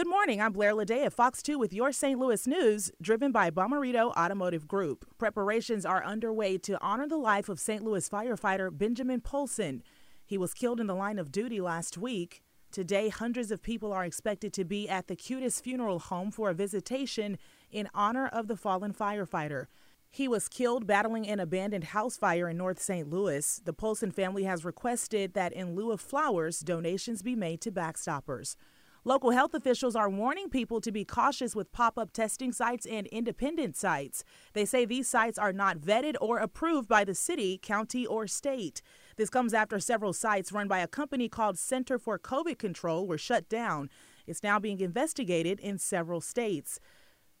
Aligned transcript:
Good 0.00 0.08
morning. 0.08 0.40
I'm 0.40 0.52
Blair 0.52 0.72
Lede 0.72 1.04
of 1.04 1.12
Fox 1.12 1.42
2 1.42 1.58
with 1.58 1.74
your 1.74 1.92
St. 1.92 2.18
Louis 2.18 2.46
news, 2.46 2.90
driven 3.02 3.32
by 3.32 3.50
Bomarito 3.50 4.16
Automotive 4.16 4.66
Group. 4.66 5.04
Preparations 5.18 5.84
are 5.84 6.02
underway 6.02 6.56
to 6.56 6.80
honor 6.80 7.06
the 7.06 7.18
life 7.18 7.50
of 7.50 7.60
St. 7.60 7.84
Louis 7.84 8.08
firefighter 8.08 8.70
Benjamin 8.74 9.20
Polson. 9.20 9.82
He 10.24 10.38
was 10.38 10.54
killed 10.54 10.80
in 10.80 10.86
the 10.86 10.94
line 10.94 11.18
of 11.18 11.30
duty 11.30 11.60
last 11.60 11.98
week. 11.98 12.42
Today, 12.72 13.10
hundreds 13.10 13.50
of 13.50 13.60
people 13.60 13.92
are 13.92 14.06
expected 14.06 14.54
to 14.54 14.64
be 14.64 14.88
at 14.88 15.06
the 15.06 15.16
Kutis 15.16 15.60
Funeral 15.60 15.98
Home 15.98 16.30
for 16.30 16.48
a 16.48 16.54
visitation 16.54 17.36
in 17.70 17.86
honor 17.92 18.26
of 18.26 18.48
the 18.48 18.56
fallen 18.56 18.94
firefighter. 18.94 19.66
He 20.10 20.26
was 20.26 20.48
killed 20.48 20.86
battling 20.86 21.28
an 21.28 21.40
abandoned 21.40 21.84
house 21.84 22.16
fire 22.16 22.48
in 22.48 22.56
North 22.56 22.80
St. 22.80 23.10
Louis. 23.10 23.60
The 23.62 23.74
Polson 23.74 24.12
family 24.12 24.44
has 24.44 24.64
requested 24.64 25.34
that 25.34 25.52
in 25.52 25.74
lieu 25.74 25.92
of 25.92 26.00
flowers, 26.00 26.60
donations 26.60 27.20
be 27.20 27.36
made 27.36 27.60
to 27.60 27.70
backstoppers. 27.70 28.56
Local 29.04 29.30
health 29.30 29.54
officials 29.54 29.96
are 29.96 30.10
warning 30.10 30.50
people 30.50 30.78
to 30.82 30.92
be 30.92 31.06
cautious 31.06 31.56
with 31.56 31.72
pop 31.72 31.98
up 31.98 32.12
testing 32.12 32.52
sites 32.52 32.84
and 32.84 33.06
independent 33.06 33.74
sites. 33.74 34.24
They 34.52 34.66
say 34.66 34.84
these 34.84 35.08
sites 35.08 35.38
are 35.38 35.54
not 35.54 35.78
vetted 35.78 36.16
or 36.20 36.36
approved 36.36 36.86
by 36.86 37.04
the 37.04 37.14
city, 37.14 37.56
county, 37.56 38.04
or 38.04 38.26
state. 38.26 38.82
This 39.16 39.30
comes 39.30 39.54
after 39.54 39.80
several 39.80 40.12
sites 40.12 40.52
run 40.52 40.68
by 40.68 40.80
a 40.80 40.86
company 40.86 41.30
called 41.30 41.58
Center 41.58 41.98
for 41.98 42.18
COVID 42.18 42.58
Control 42.58 43.06
were 43.06 43.16
shut 43.16 43.48
down. 43.48 43.88
It's 44.26 44.42
now 44.42 44.58
being 44.58 44.80
investigated 44.80 45.60
in 45.60 45.78
several 45.78 46.20
states. 46.20 46.78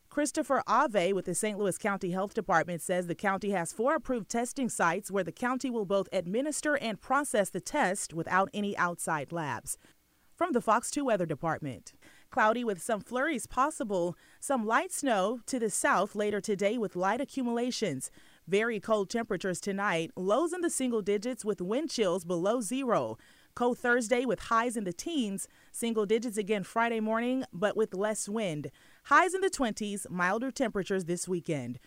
Christopher 0.08 0.62
Ave 0.66 1.12
with 1.12 1.26
the 1.26 1.34
St. 1.34 1.58
Louis 1.58 1.76
County 1.76 2.12
Health 2.12 2.32
Department 2.32 2.80
says 2.80 3.06
the 3.06 3.14
county 3.14 3.50
has 3.50 3.74
four 3.74 3.96
approved 3.96 4.30
testing 4.30 4.70
sites 4.70 5.10
where 5.10 5.24
the 5.24 5.30
county 5.30 5.68
will 5.68 5.84
both 5.84 6.08
administer 6.10 6.76
and 6.78 7.02
process 7.02 7.50
the 7.50 7.60
test 7.60 8.14
without 8.14 8.48
any 8.54 8.74
outside 8.78 9.30
labs. 9.30 9.76
From 10.40 10.52
the 10.52 10.62
Fox 10.62 10.90
2 10.90 11.04
Weather 11.04 11.26
Department. 11.26 11.92
Cloudy 12.30 12.64
with 12.64 12.80
some 12.80 13.02
flurries 13.02 13.46
possible. 13.46 14.16
Some 14.40 14.64
light 14.64 14.90
snow 14.90 15.40
to 15.44 15.58
the 15.58 15.68
south 15.68 16.14
later 16.14 16.40
today 16.40 16.78
with 16.78 16.96
light 16.96 17.20
accumulations. 17.20 18.10
Very 18.48 18.80
cold 18.80 19.10
temperatures 19.10 19.60
tonight. 19.60 20.12
Lows 20.16 20.54
in 20.54 20.62
the 20.62 20.70
single 20.70 21.02
digits 21.02 21.44
with 21.44 21.60
wind 21.60 21.90
chills 21.90 22.24
below 22.24 22.62
zero. 22.62 23.18
Cold 23.54 23.76
Thursday 23.76 24.24
with 24.24 24.44
highs 24.44 24.78
in 24.78 24.84
the 24.84 24.94
teens. 24.94 25.46
Single 25.72 26.06
digits 26.06 26.38
again 26.38 26.64
Friday 26.64 27.00
morning, 27.00 27.44
but 27.52 27.76
with 27.76 27.92
less 27.92 28.26
wind. 28.26 28.70
Highs 29.04 29.34
in 29.34 29.42
the 29.42 29.50
20s, 29.50 30.08
milder 30.08 30.50
temperatures 30.50 31.04
this 31.04 31.28
weekend. 31.28 31.78